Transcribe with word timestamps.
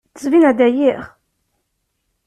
Ttbineɣ-d 0.13 0.59
εyiɣ? 0.67 1.01